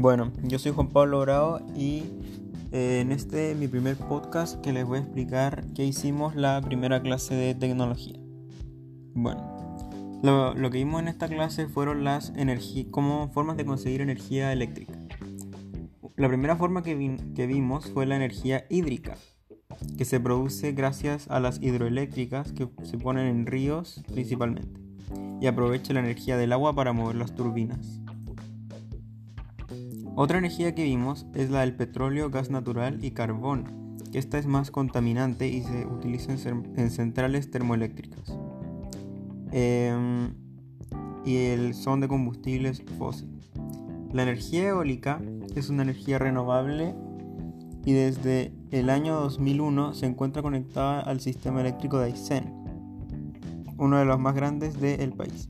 Bueno, 0.00 0.32
yo 0.42 0.58
soy 0.58 0.72
Juan 0.72 0.88
Pablo 0.88 1.20
Bravo 1.20 1.60
y 1.76 2.04
eh, 2.72 3.00
en 3.02 3.12
este 3.12 3.54
mi 3.54 3.68
primer 3.68 3.96
podcast 3.96 4.58
que 4.62 4.72
les 4.72 4.86
voy 4.86 4.96
a 4.96 5.02
explicar 5.02 5.62
qué 5.74 5.84
hicimos 5.84 6.34
la 6.34 6.62
primera 6.62 7.02
clase 7.02 7.34
de 7.34 7.54
tecnología. 7.54 8.18
Bueno, 9.12 9.76
lo, 10.22 10.70
que 10.70 10.78
vimos 10.78 11.02
en 11.02 11.08
esta 11.08 11.28
clase 11.28 11.68
fueron 11.68 12.02
las 12.02 12.32
como 12.90 13.28
formas 13.34 13.58
de 13.58 13.66
conseguir 13.66 14.00
energía 14.00 14.54
eléctrica. 14.54 14.94
La 16.16 16.28
primera 16.28 16.56
forma 16.56 16.82
que 16.82 16.94
vimos 16.94 17.90
fue 17.92 18.06
la 18.06 18.16
energía 18.16 18.64
hídrica, 18.70 19.18
que 19.98 20.06
se 20.06 20.18
produce 20.18 20.72
gracias 20.72 21.28
a 21.28 21.40
las 21.40 21.60
hidroeléctricas 21.60 22.52
que 22.52 22.70
se 22.84 22.96
ponen 22.96 23.26
en 23.26 23.44
ríos 23.44 24.02
principalmente 24.10 24.80
y 25.42 25.46
aprovecha 25.46 25.92
la 25.92 26.00
energía 26.00 26.38
del 26.38 26.54
agua 26.54 26.74
para 26.74 26.94
mover 26.94 27.16
las 27.16 27.34
turbinas. 27.34 28.00
Otra 30.16 30.38
energía 30.38 30.74
que 30.74 30.84
vimos 30.84 31.26
es 31.34 31.50
la 31.50 31.60
del 31.60 31.74
petróleo, 31.74 32.30
gas 32.30 32.50
natural 32.50 33.04
y 33.04 33.12
carbón, 33.12 33.80
esta 34.12 34.38
es 34.38 34.46
más 34.46 34.70
contaminante 34.70 35.46
y 35.46 35.62
se 35.62 35.86
utiliza 35.86 36.32
en, 36.32 36.90
centrales 36.90 37.50
termoeléctricas. 37.50 38.36
Em, 39.52 40.34
y 41.24 41.36
el 41.36 41.74
son 41.74 42.00
de 42.00 42.08
combustibles 42.08 42.82
fósiles. 42.98 43.50
La 44.12 44.24
energía 44.24 44.68
eólica 44.68 45.20
es 45.54 45.70
una 45.70 45.82
energía 45.82 46.18
renovable 46.18 46.94
y 47.84 47.92
desde 47.92 48.52
el 48.72 48.90
año 48.90 49.14
2001 49.20 49.94
se 49.94 50.06
encuentra 50.06 50.42
conectada 50.42 51.00
al 51.00 51.20
sistema 51.20 51.60
eléctrico 51.60 51.98
de 51.98 52.06
Aysén, 52.06 52.52
uno 53.78 53.98
de 53.98 54.04
los 54.04 54.18
más 54.18 54.34
grandes 54.34 54.80
del 54.80 55.12
país. 55.12 55.48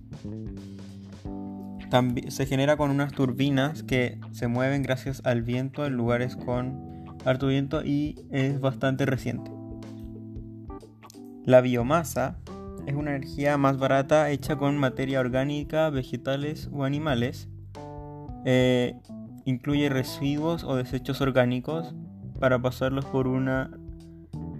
Se 2.29 2.47
genera 2.47 2.77
con 2.77 2.91
unas 2.91 3.13
turbinas 3.13 3.83
que 3.83 4.19
se 4.31 4.47
mueven 4.47 4.83
gracias 4.83 5.23
al 5.25 5.43
viento 5.43 5.85
en 5.85 5.95
lugares 5.95 6.37
con 6.37 6.91
harto 7.25 7.49
viento 7.49 7.85
y 7.85 8.17
es 8.31 8.61
bastante 8.61 9.07
reciente. 9.07 9.51
La 11.45 11.61
biomasa 11.61 12.39
es 12.87 12.95
una 12.95 13.11
energía 13.11 13.57
más 13.57 13.79
barata 13.79 14.31
hecha 14.31 14.57
con 14.57 14.79
materia 14.79 15.21
orgánica, 15.21 15.91
vegetales 15.91 16.69
o 16.73 16.85
animales. 16.85 17.49
Eh, 18.45 18.95
incluye 19.45 19.89
residuos 19.89 20.65
o 20.65 20.77
desechos 20.77 21.21
orgánicos 21.21 21.95
para 22.39 22.61
pasarlos 22.61 23.05
por 23.05 23.27
una 23.27 23.71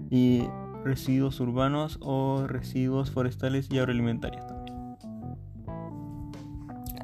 y 0.09 0.43
residuos 0.83 1.39
urbanos 1.39 1.97
o 2.01 2.45
residuos 2.47 3.11
forestales 3.11 3.69
y 3.71 3.79
agroalimentarios 3.79 4.45
también. 4.45 4.70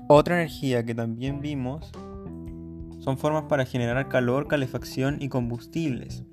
Otra 0.09 0.35
energía 0.35 0.85
que 0.85 0.95
también 0.95 1.41
vimos 1.41 1.91
son 2.99 3.17
formas 3.17 3.43
para 3.49 3.65
generar 3.65 4.07
calor, 4.07 4.47
calefacción 4.47 5.17
y 5.21 5.27
combustibles. 5.27 6.23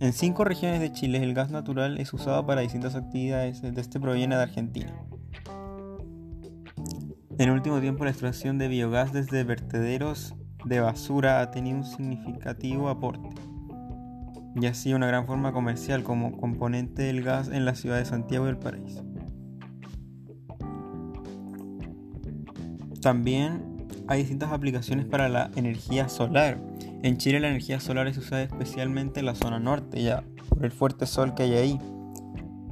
En 0.00 0.14
cinco 0.14 0.44
regiones 0.44 0.80
de 0.80 0.90
Chile 0.90 1.22
el 1.22 1.34
gas 1.34 1.50
natural 1.50 1.98
es 1.98 2.14
usado 2.14 2.46
para 2.46 2.62
distintas 2.62 2.94
actividades, 2.94 3.60
de 3.60 3.78
este 3.78 4.00
proviene 4.00 4.36
de 4.36 4.42
Argentina. 4.42 4.94
En 7.38 7.48
el 7.48 7.50
último 7.50 7.78
tiempo 7.78 8.04
la 8.04 8.10
extracción 8.10 8.56
de 8.56 8.68
biogás 8.68 9.12
desde 9.12 9.44
vertederos 9.44 10.34
de 10.64 10.80
basura 10.80 11.42
ha 11.42 11.50
tenido 11.50 11.76
un 11.76 11.84
significativo 11.84 12.88
aporte 12.88 13.28
y 14.56 14.64
así 14.64 14.94
una 14.94 15.08
gran 15.08 15.26
forma 15.26 15.52
comercial 15.52 16.04
como 16.04 16.38
componente 16.38 17.02
del 17.02 17.22
gas 17.22 17.48
en 17.48 17.66
la 17.66 17.74
ciudad 17.74 17.98
de 17.98 18.06
Santiago 18.06 18.46
del 18.46 18.56
Paraíso. 18.56 19.04
También 23.04 23.86
hay 24.08 24.20
distintas 24.20 24.50
aplicaciones 24.50 25.04
para 25.04 25.28
la 25.28 25.50
energía 25.56 26.08
solar. 26.08 26.56
En 27.02 27.18
Chile 27.18 27.38
la 27.38 27.48
energía 27.48 27.78
solar 27.78 28.06
es 28.06 28.16
usada 28.16 28.40
especialmente 28.40 29.20
en 29.20 29.26
la 29.26 29.34
zona 29.34 29.60
norte, 29.60 30.02
ya 30.02 30.24
por 30.48 30.64
el 30.64 30.72
fuerte 30.72 31.04
sol 31.04 31.34
que 31.34 31.42
hay 31.42 31.52
ahí. 31.52 31.80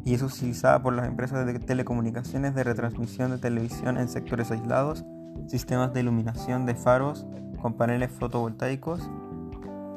Y 0.06 0.14
es 0.14 0.22
utilizada 0.22 0.82
por 0.82 0.94
las 0.94 1.06
empresas 1.06 1.44
de 1.44 1.58
telecomunicaciones 1.58 2.54
de 2.54 2.64
retransmisión 2.64 3.30
de 3.30 3.36
televisión 3.36 3.98
en 3.98 4.08
sectores 4.08 4.50
aislados, 4.50 5.04
sistemas 5.48 5.92
de 5.92 6.00
iluminación 6.00 6.64
de 6.64 6.76
faros 6.76 7.26
con 7.60 7.74
paneles 7.74 8.10
fotovoltaicos 8.10 9.02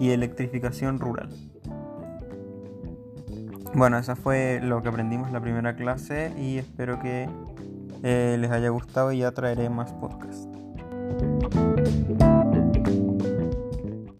y 0.01 0.09
electrificación 0.09 0.99
rural. 0.99 1.29
Bueno, 3.73 3.97
eso 3.97 4.17
fue 4.17 4.59
lo 4.61 4.81
que 4.81 4.89
aprendimos 4.89 5.27
en 5.27 5.33
la 5.33 5.41
primera 5.41 5.77
clase 5.77 6.33
y 6.37 6.57
espero 6.57 6.99
que 6.99 7.29
eh, 8.07 8.37
les 8.39 8.51
haya 8.51 8.69
gustado 8.69 9.11
y 9.11 9.17
ya 9.17 9.31
traeré 9.31 9.67
más 9.67 9.91
podcasts. 9.93 10.47